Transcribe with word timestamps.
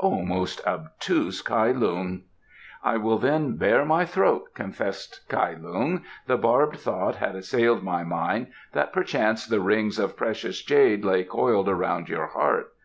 O 0.00 0.22
most 0.22 0.64
obtuse 0.64 1.42
Kai 1.42 1.72
Lung!" 1.72 2.22
"I 2.84 2.98
will 2.98 3.18
then 3.18 3.56
bare 3.56 3.84
my 3.84 4.04
throat," 4.04 4.54
confessed 4.54 5.22
Kai 5.28 5.54
Lung. 5.58 6.04
"The 6.28 6.36
barbed 6.36 6.76
thought 6.78 7.16
had 7.16 7.34
assailed 7.34 7.82
my 7.82 8.04
mind 8.04 8.46
that 8.74 8.92
perchance 8.92 9.44
the 9.48 9.58
rings 9.60 9.98
of 9.98 10.16
precious 10.16 10.62
jade 10.62 11.04
lay 11.04 11.24
coiled 11.24 11.68
around 11.68 12.08
your 12.08 12.26
heart. 12.26 12.68